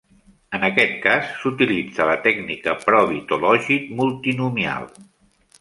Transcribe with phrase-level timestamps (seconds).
[0.57, 4.93] En aquest cas, s'utilitza la tècnica probit o logit multinomial.